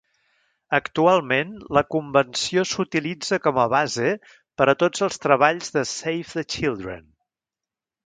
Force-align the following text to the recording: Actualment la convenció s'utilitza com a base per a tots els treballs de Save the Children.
Actualment 0.77 1.51
la 1.79 1.83
convenció 1.97 2.65
s'utilitza 2.71 3.41
com 3.45 3.61
a 3.65 3.67
base 3.75 4.09
per 4.61 4.71
a 4.75 4.79
tots 4.85 5.07
els 5.11 5.23
treballs 5.29 5.73
de 5.79 5.89
Save 5.95 6.37
the 6.43 6.49
Children. 6.59 7.11